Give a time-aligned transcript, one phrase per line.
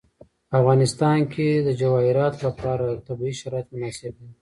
[0.49, 4.29] په افغانستان کې د جواهرات لپاره طبیعي شرایط مناسب دي.